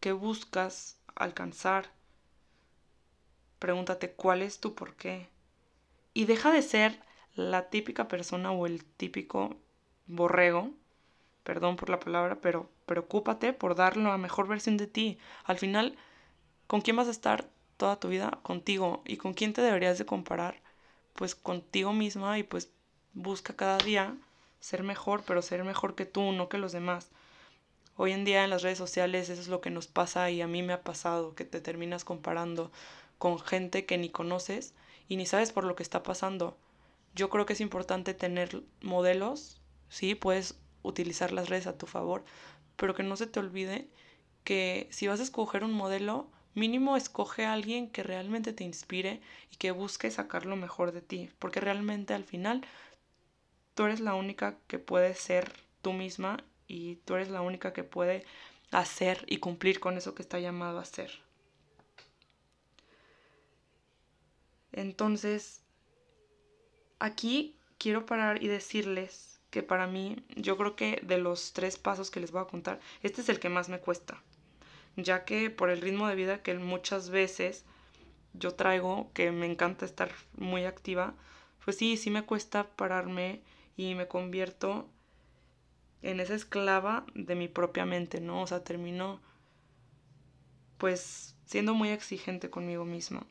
¿Qué 0.00 0.12
buscas 0.12 0.98
alcanzar? 1.14 1.90
Pregúntate 3.58 4.12
cuál 4.12 4.42
es 4.42 4.60
tu 4.60 4.74
por 4.74 4.94
qué. 4.94 5.28
Y 6.12 6.24
deja 6.26 6.50
de 6.50 6.62
ser 6.62 7.00
la 7.34 7.70
típica 7.70 8.08
persona 8.08 8.52
o 8.52 8.66
el 8.66 8.84
típico 8.84 9.56
borrego, 10.06 10.70
perdón 11.44 11.76
por 11.76 11.88
la 11.88 12.00
palabra, 12.00 12.40
pero 12.40 12.70
preocúpate 12.86 13.52
por 13.52 13.74
dar 13.74 13.96
la 13.96 14.18
mejor 14.18 14.48
versión 14.48 14.76
de 14.76 14.86
ti. 14.86 15.18
Al 15.44 15.58
final, 15.58 15.96
¿con 16.66 16.80
quién 16.80 16.96
vas 16.96 17.08
a 17.08 17.12
estar 17.12 17.48
toda 17.76 17.98
tu 18.00 18.08
vida? 18.08 18.38
Contigo. 18.42 19.02
¿Y 19.06 19.16
con 19.16 19.34
quién 19.34 19.52
te 19.52 19.62
deberías 19.62 19.98
de 19.98 20.06
comparar? 20.06 20.59
Pues 21.14 21.34
contigo 21.34 21.92
misma 21.92 22.38
y 22.38 22.42
pues 22.42 22.70
busca 23.14 23.54
cada 23.54 23.78
día 23.78 24.16
ser 24.60 24.82
mejor, 24.82 25.22
pero 25.26 25.42
ser 25.42 25.64
mejor 25.64 25.94
que 25.94 26.06
tú, 26.06 26.32
no 26.32 26.48
que 26.48 26.58
los 26.58 26.72
demás. 26.72 27.08
Hoy 27.96 28.12
en 28.12 28.24
día 28.24 28.44
en 28.44 28.50
las 28.50 28.62
redes 28.62 28.78
sociales 28.78 29.28
eso 29.28 29.40
es 29.40 29.48
lo 29.48 29.60
que 29.60 29.70
nos 29.70 29.86
pasa 29.86 30.30
y 30.30 30.40
a 30.40 30.46
mí 30.46 30.62
me 30.62 30.72
ha 30.72 30.82
pasado, 30.82 31.34
que 31.34 31.44
te 31.44 31.60
terminas 31.60 32.04
comparando 32.04 32.70
con 33.18 33.38
gente 33.38 33.84
que 33.84 33.98
ni 33.98 34.08
conoces 34.08 34.74
y 35.08 35.16
ni 35.16 35.26
sabes 35.26 35.52
por 35.52 35.64
lo 35.64 35.76
que 35.76 35.82
está 35.82 36.02
pasando. 36.02 36.56
Yo 37.14 37.28
creo 37.28 37.44
que 37.44 37.54
es 37.54 37.60
importante 37.60 38.14
tener 38.14 38.62
modelos, 38.80 39.60
sí, 39.88 40.14
puedes 40.14 40.58
utilizar 40.82 41.32
las 41.32 41.48
redes 41.48 41.66
a 41.66 41.76
tu 41.76 41.86
favor, 41.86 42.24
pero 42.76 42.94
que 42.94 43.02
no 43.02 43.16
se 43.16 43.26
te 43.26 43.40
olvide 43.40 43.88
que 44.44 44.88
si 44.90 45.06
vas 45.06 45.20
a 45.20 45.24
escoger 45.24 45.64
un 45.64 45.72
modelo, 45.72 46.28
Mínimo 46.54 46.96
escoge 46.96 47.44
a 47.44 47.52
alguien 47.52 47.88
que 47.90 48.02
realmente 48.02 48.52
te 48.52 48.64
inspire 48.64 49.20
y 49.52 49.56
que 49.56 49.70
busque 49.70 50.10
sacar 50.10 50.46
lo 50.46 50.56
mejor 50.56 50.92
de 50.92 51.00
ti, 51.00 51.30
porque 51.38 51.60
realmente 51.60 52.12
al 52.12 52.24
final 52.24 52.66
tú 53.74 53.84
eres 53.84 54.00
la 54.00 54.14
única 54.14 54.56
que 54.66 54.78
puede 54.78 55.14
ser 55.14 55.52
tú 55.80 55.92
misma 55.92 56.42
y 56.66 56.96
tú 56.96 57.14
eres 57.14 57.28
la 57.28 57.40
única 57.40 57.72
que 57.72 57.84
puede 57.84 58.24
hacer 58.70 59.24
y 59.28 59.38
cumplir 59.38 59.80
con 59.80 59.96
eso 59.96 60.14
que 60.14 60.22
está 60.22 60.38
llamado 60.38 60.78
a 60.78 60.82
hacer. 60.82 61.10
Entonces, 64.72 65.62
aquí 66.98 67.56
quiero 67.78 68.06
parar 68.06 68.42
y 68.42 68.48
decirles 68.48 69.40
que 69.50 69.62
para 69.62 69.86
mí, 69.86 70.24
yo 70.36 70.56
creo 70.56 70.76
que 70.76 71.00
de 71.02 71.18
los 71.18 71.52
tres 71.52 71.76
pasos 71.76 72.10
que 72.10 72.20
les 72.20 72.30
voy 72.30 72.42
a 72.42 72.46
contar, 72.46 72.80
este 73.02 73.20
es 73.20 73.28
el 73.28 73.40
que 73.40 73.48
más 73.48 73.68
me 73.68 73.80
cuesta, 73.80 74.22
ya 75.04 75.24
que 75.24 75.50
por 75.50 75.70
el 75.70 75.80
ritmo 75.80 76.08
de 76.08 76.14
vida 76.14 76.42
que 76.42 76.54
muchas 76.54 77.10
veces 77.10 77.64
yo 78.32 78.54
traigo, 78.54 79.10
que 79.12 79.32
me 79.32 79.46
encanta 79.46 79.84
estar 79.84 80.10
muy 80.36 80.64
activa, 80.64 81.14
pues 81.64 81.76
sí, 81.76 81.96
sí 81.96 82.10
me 82.10 82.24
cuesta 82.24 82.64
pararme 82.64 83.42
y 83.76 83.94
me 83.94 84.08
convierto 84.08 84.88
en 86.02 86.20
esa 86.20 86.34
esclava 86.34 87.04
de 87.14 87.34
mi 87.34 87.48
propia 87.48 87.84
mente, 87.84 88.20
¿no? 88.20 88.42
O 88.42 88.46
sea, 88.46 88.64
termino 88.64 89.20
pues 90.78 91.36
siendo 91.44 91.74
muy 91.74 91.90
exigente 91.90 92.48
conmigo 92.48 92.84
misma. 92.84 93.26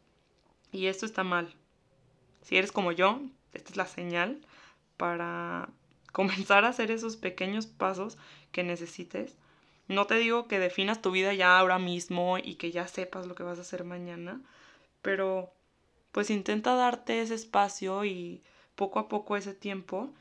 Y 0.72 0.86
esto 0.86 1.06
está 1.06 1.24
mal. 1.24 1.56
Si 2.44 2.58
eres 2.58 2.72
como 2.72 2.92
yo, 2.92 3.22
esta 3.54 3.72
es 3.72 3.78
la 3.78 3.88
señal 3.88 4.46
para 4.98 5.70
comenzar 6.12 6.66
a 6.66 6.70
hacer 6.70 6.92
esos 6.92 7.18
pequeños 7.18 7.66
pasos 7.66 8.18
que 8.52 8.64
necesites. 8.64 9.36
No 9.90 10.08
te 10.08 10.16
digo 10.16 10.48
que 10.48 10.60
definas 10.60 11.02
tu 11.02 11.12
vida 11.12 11.34
ya 11.34 11.60
ahora 11.60 11.80
mismo 11.80 12.38
y 12.38 12.56
que 12.56 12.72
ya 12.72 12.88
sepas 12.88 13.28
lo 13.28 13.36
que 13.36 13.44
vas 13.44 13.58
a 13.58 13.62
hacer 13.62 13.84
mañana, 13.84 14.40
pero 15.02 15.52
pues 16.12 16.30
intenta 16.30 16.76
darte 16.76 17.22
ese 17.22 17.36
espacio 17.36 18.06
y 18.06 18.44
poco 18.76 19.00
a 19.00 19.10
poco 19.10 19.36
ese 19.36 19.54
tiempo, 19.54 20.12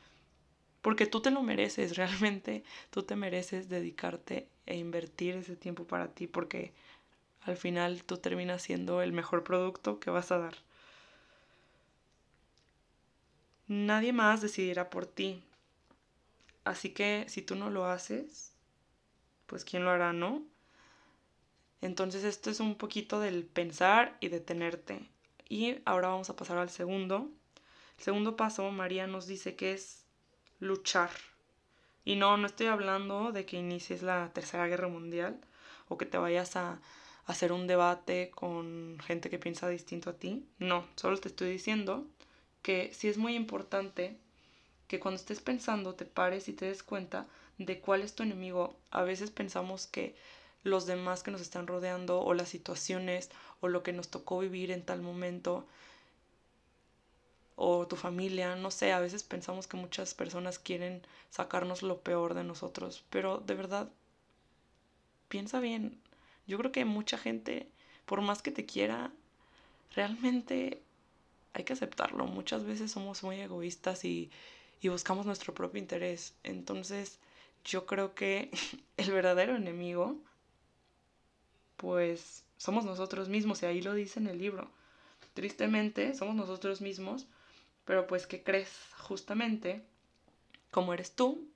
porque 0.81 1.05
tú 1.05 1.21
te 1.21 1.31
lo 1.31 1.43
mereces, 1.43 1.97
realmente 1.97 2.63
tú 2.91 3.03
te 3.03 3.15
mereces 3.15 3.69
dedicarte 3.69 4.47
e 4.65 4.77
invertir 4.77 5.35
ese 5.35 5.55
tiempo 5.55 5.85
para 5.85 6.09
ti, 6.09 6.27
porque 6.27 6.73
al 7.41 7.57
final 7.57 8.03
tú 8.03 8.17
terminas 8.17 8.61
siendo 8.63 9.01
el 9.01 9.13
mejor 9.13 9.43
producto 9.43 9.99
que 9.99 10.09
vas 10.11 10.31
a 10.31 10.39
dar. 10.39 10.55
Nadie 13.67 14.13
más 14.13 14.41
decidirá 14.41 14.89
por 14.89 15.05
ti. 15.05 15.43
Así 16.63 16.89
que 16.91 17.25
si 17.29 17.41
tú 17.41 17.55
no 17.55 17.69
lo 17.69 17.85
haces, 17.85 18.48
pues 19.49 19.65
¿quién 19.65 19.83
lo 19.83 19.89
hará, 19.89 20.13
no? 20.13 20.43
Entonces 21.81 22.23
esto 22.23 22.51
es 22.51 22.59
un 22.59 22.75
poquito 22.75 23.19
del 23.19 23.45
pensar 23.45 24.15
y 24.19 24.27
detenerte. 24.29 25.01
Y 25.49 25.79
ahora 25.85 26.09
vamos 26.09 26.29
a 26.29 26.35
pasar 26.35 26.57
al 26.57 26.69
segundo. 26.69 27.29
El 27.97 28.03
segundo 28.03 28.35
paso, 28.35 28.69
María 28.71 29.07
nos 29.07 29.25
dice 29.25 29.55
que 29.55 29.73
es 29.73 30.05
luchar. 30.59 31.09
Y 32.05 32.15
no, 32.15 32.37
no 32.37 32.45
estoy 32.45 32.67
hablando 32.67 33.31
de 33.31 33.45
que 33.45 33.57
inicies 33.57 34.03
la 34.03 34.31
Tercera 34.33 34.67
Guerra 34.67 34.87
Mundial 34.87 35.39
o 35.87 35.97
que 35.97 36.05
te 36.05 36.17
vayas 36.17 36.55
a 36.55 36.79
hacer 37.25 37.51
un 37.51 37.67
debate 37.67 38.31
con 38.31 38.97
gente 39.05 39.29
que 39.29 39.39
piensa 39.39 39.67
distinto 39.67 40.11
a 40.11 40.13
ti. 40.13 40.45
No, 40.59 40.85
solo 40.95 41.17
te 41.17 41.29
estoy 41.29 41.49
diciendo 41.51 42.05
que 42.61 42.91
sí 42.93 43.07
es 43.07 43.17
muy 43.17 43.35
importante 43.35 44.17
que 44.87 44.99
cuando 44.99 45.19
estés 45.19 45.39
pensando 45.39 45.95
te 45.95 46.05
pares 46.05 46.47
y 46.49 46.53
te 46.53 46.65
des 46.65 46.83
cuenta 46.83 47.27
de 47.59 47.79
cuál 47.79 48.01
es 48.01 48.15
tu 48.15 48.23
enemigo. 48.23 48.75
A 48.89 49.03
veces 49.03 49.29
pensamos 49.29 49.85
que 49.85 50.15
los 50.63 50.87
demás 50.87 51.21
que 51.21 51.29
nos 51.29 51.41
están 51.41 51.67
rodeando 51.67 52.21
o 52.21 52.33
las 52.33 52.49
situaciones 52.49 53.29
o 53.61 53.67
lo 53.67 53.83
que 53.83 53.93
nos 53.93 54.09
tocó 54.09 54.39
vivir 54.39 54.71
en 54.71 54.83
tal 54.83 55.01
momento 55.03 55.67
o 57.55 57.85
tu 57.87 57.97
familia, 57.97 58.55
no 58.55 58.71
sé, 58.71 58.93
a 58.93 58.99
veces 58.99 59.23
pensamos 59.23 59.67
que 59.67 59.77
muchas 59.77 60.13
personas 60.13 60.57
quieren 60.59 61.05
sacarnos 61.29 61.83
lo 61.83 61.99
peor 61.99 62.33
de 62.33 62.45
nosotros, 62.45 63.03
pero 63.09 63.39
de 63.39 63.53
verdad, 63.53 63.89
piensa 65.27 65.59
bien, 65.59 65.99
yo 66.47 66.57
creo 66.57 66.71
que 66.71 66.85
mucha 66.85 67.17
gente, 67.17 67.67
por 68.05 68.21
más 68.21 68.41
que 68.41 68.51
te 68.51 68.65
quiera, 68.65 69.11
realmente 69.93 70.81
hay 71.53 71.63
que 71.63 71.73
aceptarlo. 71.73 72.25
Muchas 72.25 72.63
veces 72.63 72.91
somos 72.91 73.23
muy 73.23 73.39
egoístas 73.39 74.05
y, 74.05 74.31
buscamos 74.83 75.25
nuestro 75.25 75.53
propio 75.53 75.79
interés. 75.79 76.33
Entonces, 76.43 77.19
yo 77.63 77.85
creo 77.85 78.15
que 78.15 78.51
el 78.97 79.11
verdadero 79.11 79.55
enemigo, 79.55 80.17
pues 81.77 82.43
somos 82.57 82.85
nosotros 82.85 83.29
mismos, 83.29 83.63
y 83.63 83.65
ahí 83.65 83.81
lo 83.81 83.93
dice 83.93 84.19
en 84.19 84.27
el 84.27 84.37
libro. 84.37 84.69
Tristemente, 85.33 86.15
somos 86.15 86.35
nosotros 86.35 86.81
mismos, 86.81 87.27
pero 87.85 88.07
pues, 88.07 88.27
¿qué 88.27 88.43
crees? 88.43 88.69
Justamente, 88.97 89.83
como 90.71 90.93
eres 90.93 91.15
tú, 91.15 91.47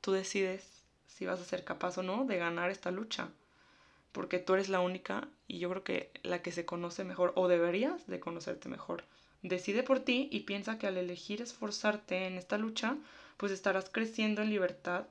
tú 0.00 0.12
decides 0.12 0.82
si 1.06 1.26
vas 1.26 1.40
a 1.40 1.44
ser 1.44 1.64
capaz 1.64 1.98
o 1.98 2.02
no 2.02 2.24
de 2.24 2.36
ganar 2.36 2.70
esta 2.70 2.90
lucha 2.90 3.30
porque 4.16 4.38
tú 4.38 4.54
eres 4.54 4.70
la 4.70 4.80
única 4.80 5.28
y 5.46 5.58
yo 5.58 5.68
creo 5.68 5.84
que 5.84 6.10
la 6.22 6.40
que 6.40 6.50
se 6.50 6.64
conoce 6.64 7.04
mejor 7.04 7.34
o 7.36 7.48
deberías 7.48 8.06
de 8.06 8.18
conocerte 8.18 8.70
mejor. 8.70 9.04
Decide 9.42 9.82
por 9.82 10.00
ti 10.00 10.30
y 10.32 10.40
piensa 10.40 10.78
que 10.78 10.86
al 10.86 10.96
elegir 10.96 11.42
esforzarte 11.42 12.26
en 12.26 12.38
esta 12.38 12.56
lucha, 12.56 12.96
pues 13.36 13.52
estarás 13.52 13.90
creciendo 13.90 14.42
en 14.42 14.50
libertad, 14.50 15.06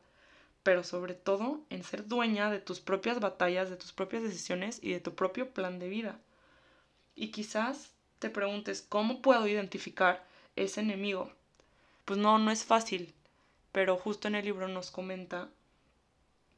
pero 0.64 0.84
sobre 0.84 1.14
todo 1.14 1.62
en 1.70 1.84
ser 1.84 2.08
dueña 2.08 2.50
de 2.50 2.60
tus 2.60 2.80
propias 2.80 3.20
batallas, 3.20 3.70
de 3.70 3.78
tus 3.78 3.94
propias 3.94 4.24
decisiones 4.24 4.80
y 4.82 4.94
de 4.94 5.00
tu 5.00 5.14
propio 5.16 5.52
plan 5.52 5.80
de 5.80 5.90
vida. 5.90 6.20
Y 7.16 7.30
quizás 7.30 7.92
te 8.20 8.30
preguntes, 8.30 8.82
¿cómo 8.82 9.22
puedo 9.22 9.48
identificar 9.48 10.26
ese 10.56 10.82
enemigo? 10.82 11.32
Pues 12.06 12.20
no, 12.20 12.40
no 12.40 12.52
es 12.52 12.64
fácil, 12.64 13.14
pero 13.72 13.98
justo 13.98 14.28
en 14.28 14.36
el 14.36 14.46
libro 14.46 14.68
nos 14.68 14.90
comenta, 14.90 15.50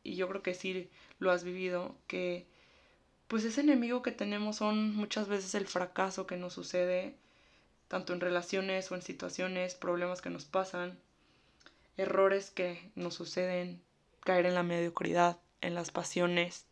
y 0.03 0.15
yo 0.15 0.29
creo 0.29 0.41
que 0.41 0.53
sí 0.53 0.89
lo 1.19 1.31
has 1.31 1.43
vivido, 1.43 1.95
que 2.07 2.47
pues 3.27 3.43
ese 3.43 3.61
enemigo 3.61 4.01
que 4.01 4.11
tenemos 4.13 4.55
son 4.55 4.95
muchas 4.95 5.27
veces 5.27 5.53
el 5.53 5.67
fracaso 5.67 6.27
que 6.27 6.37
nos 6.37 6.53
sucede, 6.53 7.17
tanto 7.89 8.13
en 8.13 8.21
relaciones 8.21 8.89
o 8.91 8.95
en 8.95 9.01
situaciones, 9.01 9.75
problemas 9.75 10.21
que 10.21 10.29
nos 10.29 10.45
pasan, 10.45 10.97
errores 11.97 12.51
que 12.51 12.91
nos 12.95 13.15
suceden, 13.15 13.81
caer 14.21 14.45
en 14.45 14.55
la 14.55 14.63
mediocridad, 14.63 15.39
en 15.61 15.73
las 15.73 15.91
pasiones, 15.91 16.65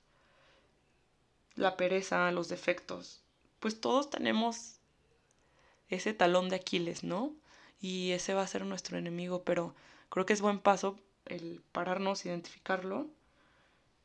la 1.55 1.77
pereza, 1.77 2.31
los 2.31 2.47
defectos. 2.47 3.23
Pues 3.59 3.81
todos 3.81 4.09
tenemos 4.09 4.79
ese 5.89 6.13
talón 6.13 6.49
de 6.49 6.57
Aquiles, 6.57 7.03
¿no? 7.03 7.33
Y 7.81 8.11
ese 8.11 8.33
va 8.33 8.43
a 8.43 8.47
ser 8.47 8.65
nuestro 8.65 8.97
enemigo, 8.97 9.43
pero 9.43 9.75
creo 10.09 10.25
que 10.25 10.33
es 10.33 10.41
buen 10.41 10.59
paso 10.59 10.99
el 11.25 11.61
pararnos, 11.71 12.25
identificarlo 12.25 13.07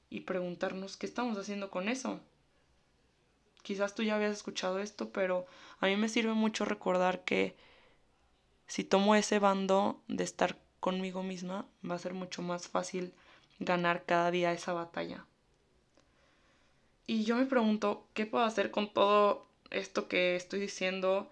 y 0.08 0.20
preguntarnos 0.20 0.96
qué 0.96 1.06
estamos 1.06 1.36
haciendo 1.38 1.70
con 1.70 1.88
eso. 1.88 2.20
Quizás 3.62 3.94
tú 3.94 4.02
ya 4.02 4.16
habías 4.16 4.36
escuchado 4.36 4.78
esto, 4.78 5.10
pero 5.10 5.46
a 5.80 5.86
mí 5.86 5.96
me 5.96 6.08
sirve 6.08 6.32
mucho 6.32 6.64
recordar 6.64 7.24
que 7.24 7.54
si 8.66 8.84
tomo 8.84 9.14
ese 9.14 9.38
bando 9.38 10.02
de 10.08 10.24
estar 10.24 10.56
conmigo 10.80 11.22
misma, 11.22 11.66
va 11.88 11.94
a 11.94 11.98
ser 11.98 12.14
mucho 12.14 12.42
más 12.42 12.68
fácil 12.68 13.12
ganar 13.58 14.04
cada 14.04 14.30
día 14.30 14.52
esa 14.52 14.72
batalla. 14.72 15.24
Y 17.06 17.24
yo 17.24 17.36
me 17.36 17.46
pregunto, 17.46 18.06
¿qué 18.14 18.26
puedo 18.26 18.44
hacer 18.44 18.70
con 18.70 18.92
todo 18.92 19.46
esto 19.70 20.08
que 20.08 20.36
estoy 20.36 20.60
diciendo 20.60 21.28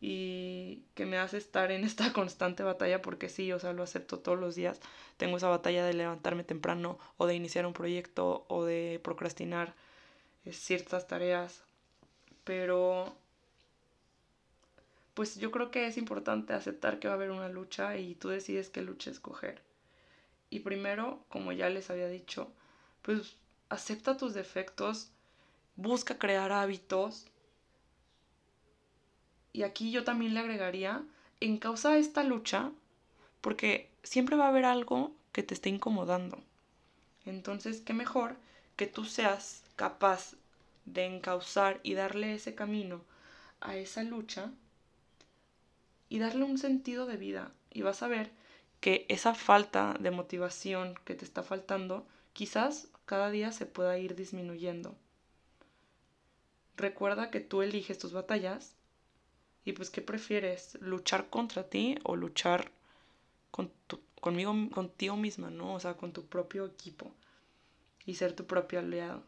y 0.00 0.82
que 0.94 1.04
me 1.06 1.18
hace 1.18 1.36
estar 1.36 1.70
en 1.70 1.84
esta 1.84 2.12
constante 2.14 2.62
batalla 2.62 3.02
porque 3.02 3.28
sí, 3.28 3.52
o 3.52 3.58
sea, 3.58 3.72
lo 3.72 3.82
acepto 3.82 4.18
todos 4.18 4.38
los 4.38 4.54
días. 4.54 4.80
Tengo 5.16 5.36
esa 5.36 5.48
batalla 5.48 5.84
de 5.84 5.94
levantarme 5.94 6.44
temprano 6.44 6.98
o 7.16 7.26
de 7.26 7.34
iniciar 7.34 7.66
un 7.66 7.74
proyecto 7.74 8.44
o 8.48 8.64
de 8.64 9.00
procrastinar 9.02 9.74
eh, 10.44 10.52
ciertas 10.52 11.06
tareas. 11.06 11.62
Pero 12.44 13.14
pues 15.20 15.36
yo 15.36 15.50
creo 15.50 15.70
que 15.70 15.86
es 15.86 15.98
importante 15.98 16.54
aceptar 16.54 16.98
que 16.98 17.06
va 17.06 17.12
a 17.12 17.16
haber 17.18 17.30
una 17.30 17.50
lucha 17.50 17.98
y 17.98 18.14
tú 18.14 18.30
decides 18.30 18.70
qué 18.70 18.80
lucha 18.80 19.10
escoger. 19.10 19.60
Y 20.48 20.60
primero, 20.60 21.22
como 21.28 21.52
ya 21.52 21.68
les 21.68 21.90
había 21.90 22.08
dicho, 22.08 22.50
pues 23.02 23.36
acepta 23.68 24.16
tus 24.16 24.32
defectos, 24.32 25.10
busca 25.76 26.16
crear 26.16 26.52
hábitos 26.52 27.26
y 29.52 29.62
aquí 29.62 29.90
yo 29.90 30.04
también 30.04 30.32
le 30.32 30.40
agregaría, 30.40 31.04
en 31.40 31.58
causa 31.58 31.90
de 31.90 31.98
esta 31.98 32.22
lucha, 32.22 32.72
porque 33.42 33.90
siempre 34.02 34.36
va 34.36 34.46
a 34.46 34.48
haber 34.48 34.64
algo 34.64 35.12
que 35.32 35.42
te 35.42 35.52
esté 35.52 35.68
incomodando. 35.68 36.38
Entonces, 37.26 37.82
qué 37.82 37.92
mejor 37.92 38.36
que 38.76 38.86
tú 38.86 39.04
seas 39.04 39.64
capaz 39.76 40.32
de 40.86 41.04
encauzar 41.04 41.78
y 41.82 41.92
darle 41.92 42.32
ese 42.32 42.54
camino 42.54 43.02
a 43.60 43.76
esa 43.76 44.02
lucha 44.02 44.50
y 46.10 46.18
darle 46.18 46.44
un 46.44 46.58
sentido 46.58 47.06
de 47.06 47.16
vida. 47.16 47.52
Y 47.72 47.80
vas 47.80 48.02
a 48.02 48.08
ver 48.08 48.30
que 48.80 49.06
esa 49.08 49.34
falta 49.34 49.96
de 49.98 50.10
motivación 50.10 50.94
que 51.06 51.14
te 51.14 51.24
está 51.24 51.42
faltando, 51.42 52.06
quizás 52.34 52.88
cada 53.06 53.30
día 53.30 53.52
se 53.52 53.64
pueda 53.64 53.96
ir 53.96 54.16
disminuyendo. 54.16 54.94
Recuerda 56.76 57.30
que 57.30 57.40
tú 57.40 57.62
eliges 57.62 57.98
tus 57.98 58.12
batallas 58.12 58.74
y 59.64 59.72
pues, 59.72 59.88
¿qué 59.90 60.02
prefieres? 60.02 60.76
¿Luchar 60.80 61.30
contra 61.30 61.68
ti 61.68 61.96
o 62.02 62.16
luchar 62.16 62.70
con 63.50 63.72
conmigo, 64.20 64.52
contigo 64.70 65.16
misma, 65.16 65.50
¿no? 65.50 65.74
O 65.74 65.80
sea, 65.80 65.96
con 65.96 66.12
tu 66.12 66.26
propio 66.26 66.66
equipo 66.66 67.12
y 68.04 68.14
ser 68.14 68.34
tu 68.34 68.46
propio 68.46 68.80
aliado. 68.80 69.22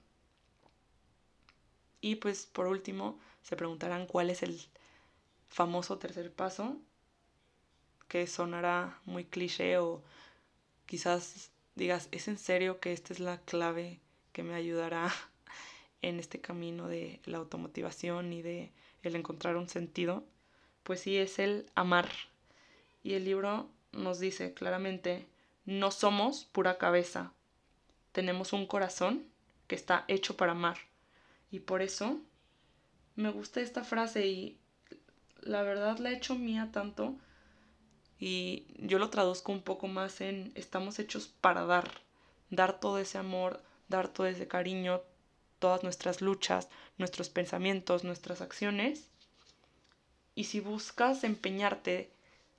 Y 2.00 2.16
pues, 2.16 2.46
por 2.46 2.66
último, 2.66 3.20
se 3.42 3.56
preguntarán 3.56 4.06
cuál 4.06 4.30
es 4.30 4.42
el 4.42 4.60
famoso 5.52 5.98
tercer 5.98 6.32
paso. 6.32 6.76
que 8.08 8.26
sonará 8.26 9.00
muy 9.06 9.24
cliché 9.24 9.78
o 9.78 10.02
quizás 10.84 11.50
digas, 11.76 12.08
¿es 12.10 12.28
en 12.28 12.36
serio 12.36 12.78
que 12.78 12.92
esta 12.92 13.14
es 13.14 13.20
la 13.20 13.38
clave 13.40 14.00
que 14.32 14.42
me 14.42 14.54
ayudará 14.54 15.10
en 16.02 16.18
este 16.18 16.38
camino 16.40 16.88
de 16.88 17.20
la 17.24 17.38
automotivación 17.38 18.32
y 18.32 18.42
de 18.42 18.72
el 19.02 19.16
encontrar 19.16 19.56
un 19.56 19.68
sentido? 19.68 20.24
Pues 20.82 21.00
sí, 21.00 21.16
es 21.16 21.38
el 21.38 21.70
amar. 21.74 22.10
Y 23.02 23.14
el 23.14 23.24
libro 23.24 23.70
nos 23.92 24.18
dice 24.20 24.52
claramente, 24.52 25.26
no 25.64 25.90
somos 25.90 26.44
pura 26.44 26.76
cabeza, 26.76 27.32
tenemos 28.12 28.52
un 28.52 28.66
corazón 28.66 29.26
que 29.68 29.74
está 29.74 30.04
hecho 30.08 30.36
para 30.36 30.52
amar. 30.52 30.76
Y 31.50 31.60
por 31.60 31.82
eso 31.82 32.20
me 33.16 33.30
gusta 33.30 33.60
esta 33.60 33.84
frase 33.84 34.26
y 34.26 34.58
la 35.42 35.62
verdad 35.62 35.98
la 35.98 36.10
he 36.10 36.16
hecho 36.16 36.34
mía 36.34 36.70
tanto 36.72 37.14
y 38.18 38.66
yo 38.78 38.98
lo 38.98 39.10
traduzco 39.10 39.50
un 39.52 39.62
poco 39.62 39.88
más 39.88 40.20
en 40.20 40.52
estamos 40.54 40.98
hechos 40.98 41.26
para 41.40 41.64
dar, 41.64 41.90
dar 42.50 42.78
todo 42.78 42.98
ese 42.98 43.18
amor, 43.18 43.60
dar 43.88 44.08
todo 44.08 44.26
ese 44.26 44.46
cariño, 44.46 45.02
todas 45.58 45.82
nuestras 45.82 46.20
luchas, 46.20 46.68
nuestros 46.98 47.30
pensamientos, 47.30 48.04
nuestras 48.04 48.40
acciones. 48.40 49.08
Y 50.36 50.44
si 50.44 50.60
buscas 50.60 51.24
empeñarte 51.24 52.12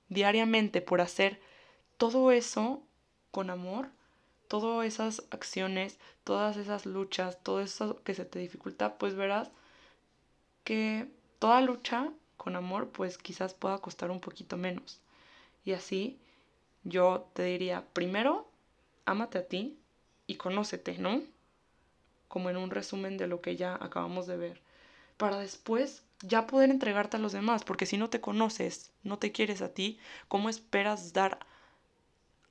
diariamente 0.10 0.82
por 0.82 1.00
hacer 1.00 1.40
todo 1.98 2.32
eso 2.32 2.84
con 3.32 3.50
amor, 3.50 3.90
todas 4.50 4.86
esas 4.86 5.24
acciones, 5.32 5.98
todas 6.26 6.58
esas 6.58 6.86
luchas, 6.86 7.42
todo 7.42 7.62
eso 7.62 8.04
que 8.04 8.14
se 8.14 8.26
te 8.26 8.40
dificulta, 8.40 8.98
pues 8.98 9.16
verás 9.16 9.50
que 10.66 11.08
toda 11.40 11.62
lucha 11.62 12.12
con 12.44 12.58
amor 12.58 12.90
pues 12.90 13.18
quizás 13.18 13.54
pueda 13.54 13.78
costar 13.78 14.12
un 14.12 14.20
poquito 14.20 14.58
menos. 14.58 15.00
Y 15.64 15.72
así 15.72 16.20
yo 16.84 17.30
te 17.34 17.44
diría, 17.44 17.86
primero, 17.94 18.50
ámate 19.06 19.38
a 19.38 19.48
ti 19.48 19.80
y 20.28 20.36
conócete, 20.36 20.98
¿no? 20.98 21.22
Como 22.28 22.50
en 22.50 22.58
un 22.58 22.70
resumen 22.70 23.18
de 23.18 23.28
lo 23.28 23.40
que 23.40 23.56
ya 23.56 23.76
acabamos 23.80 24.28
de 24.28 24.36
ver. 24.36 24.62
Para 25.16 25.40
después 25.40 26.04
ya 26.22 26.46
poder 26.46 26.70
entregarte 26.70 27.16
a 27.16 27.22
los 27.22 27.32
demás, 27.32 27.64
porque 27.64 27.86
si 27.86 27.98
no 27.98 28.10
te 28.10 28.20
conoces, 28.20 28.92
no 29.04 29.20
te 29.20 29.32
quieres 29.32 29.62
a 29.62 29.74
ti, 29.74 29.98
¿cómo 30.28 30.50
esperas 30.50 31.14
dar 31.14 31.40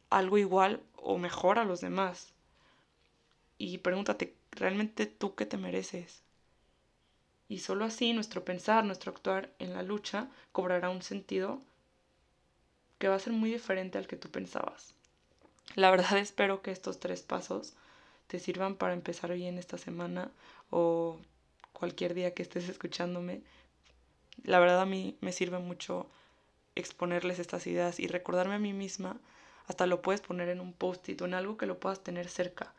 algo 0.09 0.39
igual 0.39 0.81
o 0.97 1.19
mejor 1.19 1.59
a 1.59 1.65
los 1.65 1.83
demás? 1.83 2.33
Y 3.59 3.79
pregúntate, 3.79 4.35
¿realmente 4.53 5.05
tú 5.05 5.35
qué 5.35 5.45
te 5.45 5.59
mereces? 5.59 6.23
Y 7.49 7.59
solo 7.59 7.85
así 7.85 8.13
nuestro 8.13 8.45
pensar, 8.45 8.85
nuestro 8.85 9.13
actuar 9.13 9.51
en 9.59 9.75
la 9.75 9.83
lucha 9.83 10.29
cobrará 10.53 10.91
un 10.91 11.03
sentido 11.03 11.61
que 12.99 13.09
va 13.09 13.17
a 13.17 13.19
ser 13.19 13.33
muy 13.33 13.51
diferente 13.51 13.99
al 13.99 14.07
que 14.07 14.17
tú 14.17 14.31
pensabas. 14.31 14.95
La 15.75 15.91
verdad 15.91 16.17
espero 16.19 16.63
que 16.63 16.71
estos 16.71 17.01
tres 17.01 17.23
pasos 17.23 17.75
te 18.27 18.39
sirvan 18.39 18.77
para 18.77 18.95
empezar 18.95 19.31
hoy 19.31 19.45
en 19.45 19.59
esta 19.59 19.77
semana 19.77 20.31
o 20.71 21.19
cualquier 21.73 22.15
día 22.15 22.33
que 22.33 22.43
estés 22.43 22.69
escuchándome. 22.69 23.43
La 24.45 24.61
verdad 24.61 24.81
a 24.81 24.87
mí 24.87 25.17
me 25.21 25.33
sirve 25.33 25.59
mucho 25.59 26.09
exponerles 26.75 27.39
estas 27.39 27.67
ideas 27.67 28.01
y 28.01 28.07
recordarme 28.07 28.55
a 28.55 28.61
mí 28.61 28.73
misma. 28.73 29.21
Hasta 29.67 29.87
lo 29.87 30.01
puedes 30.01 30.21
poner 30.21 30.49
en 30.49 30.61
un 30.61 30.73
post-it 30.73 31.21
o 31.21 31.25
en 31.27 31.35
algo 31.35 31.57
que 31.57 31.67
lo 31.67 31.79
puedas 31.79 32.03
tener 32.03 32.29
cerca. 32.29 32.73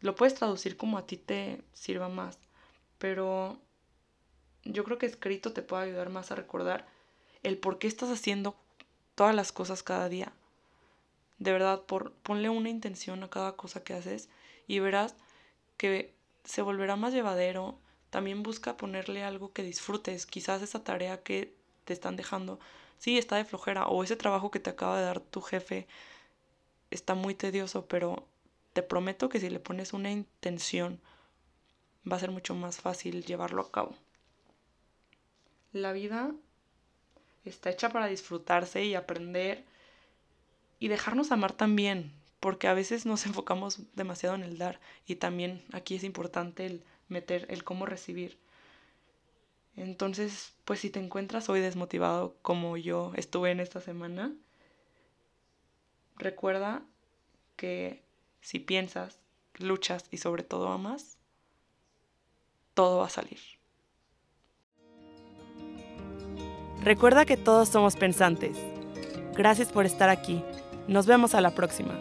Lo 0.00 0.14
puedes 0.14 0.34
traducir 0.34 0.76
como 0.76 0.98
a 0.98 1.06
ti 1.06 1.16
te 1.16 1.62
sirva 1.72 2.08
más. 2.08 2.38
Pero 2.98 3.58
yo 4.64 4.84
creo 4.84 4.98
que 4.98 5.06
escrito 5.06 5.52
te 5.52 5.62
puede 5.62 5.84
ayudar 5.84 6.10
más 6.10 6.30
a 6.30 6.36
recordar 6.36 6.86
el 7.42 7.58
por 7.58 7.78
qué 7.78 7.88
estás 7.88 8.10
haciendo 8.10 8.56
todas 9.14 9.34
las 9.34 9.52
cosas 9.52 9.82
cada 9.82 10.08
día. 10.08 10.32
De 11.38 11.52
verdad, 11.52 11.82
por, 11.82 12.12
ponle 12.12 12.48
una 12.48 12.68
intención 12.68 13.22
a 13.22 13.30
cada 13.30 13.56
cosa 13.56 13.82
que 13.82 13.94
haces 13.94 14.28
y 14.68 14.78
verás 14.78 15.16
que 15.76 16.14
se 16.44 16.62
volverá 16.62 16.96
más 16.96 17.12
llevadero. 17.12 17.78
También 18.10 18.42
busca 18.42 18.76
ponerle 18.76 19.24
algo 19.24 19.52
que 19.52 19.62
disfrutes. 19.62 20.26
Quizás 20.26 20.62
esa 20.62 20.84
tarea 20.84 21.22
que 21.22 21.54
te 21.84 21.92
están 21.92 22.14
dejando, 22.16 22.60
sí, 22.98 23.18
está 23.18 23.36
de 23.36 23.44
flojera. 23.44 23.86
O 23.86 24.04
ese 24.04 24.16
trabajo 24.16 24.50
que 24.50 24.60
te 24.60 24.70
acaba 24.70 24.98
de 24.98 25.04
dar 25.04 25.20
tu 25.20 25.40
jefe 25.40 25.88
está 26.90 27.14
muy 27.14 27.34
tedioso, 27.34 27.86
pero 27.86 28.26
te 28.72 28.82
prometo 28.82 29.28
que 29.28 29.40
si 29.40 29.50
le 29.50 29.60
pones 29.60 29.92
una 29.92 30.10
intención, 30.10 31.00
va 32.10 32.16
a 32.16 32.20
ser 32.20 32.30
mucho 32.30 32.54
más 32.54 32.80
fácil 32.80 33.24
llevarlo 33.24 33.62
a 33.62 33.70
cabo. 33.70 33.96
La 35.72 35.92
vida 35.92 36.32
está 37.44 37.70
hecha 37.70 37.88
para 37.88 38.06
disfrutarse 38.06 38.84
y 38.84 38.94
aprender 38.94 39.64
y 40.78 40.88
dejarnos 40.88 41.32
amar 41.32 41.52
también, 41.52 42.12
porque 42.40 42.68
a 42.68 42.74
veces 42.74 43.06
nos 43.06 43.26
enfocamos 43.26 43.80
demasiado 43.94 44.34
en 44.34 44.42
el 44.42 44.58
dar 44.58 44.80
y 45.06 45.16
también 45.16 45.64
aquí 45.72 45.94
es 45.94 46.04
importante 46.04 46.66
el 46.66 46.84
meter 47.08 47.46
el 47.48 47.64
cómo 47.64 47.86
recibir. 47.86 48.38
Entonces, 49.76 50.52
pues 50.64 50.80
si 50.80 50.90
te 50.90 51.00
encuentras 51.00 51.48
hoy 51.48 51.60
desmotivado 51.60 52.36
como 52.42 52.76
yo 52.76 53.12
estuve 53.16 53.50
en 53.50 53.60
esta 53.60 53.80
semana, 53.80 54.34
recuerda 56.16 56.82
que 57.56 58.02
si 58.42 58.58
piensas, 58.58 59.18
luchas 59.54 60.04
y 60.10 60.18
sobre 60.18 60.42
todo 60.42 60.68
amas, 60.68 61.16
todo 62.74 62.98
va 62.98 63.06
a 63.06 63.10
salir. 63.10 63.38
Recuerda 66.84 67.24
que 67.24 67.36
todos 67.36 67.68
somos 67.68 67.96
pensantes. 67.96 68.56
Gracias 69.36 69.68
por 69.68 69.86
estar 69.86 70.08
aquí. 70.08 70.42
Nos 70.88 71.06
vemos 71.06 71.34
a 71.34 71.40
la 71.40 71.50
próxima. 71.50 71.94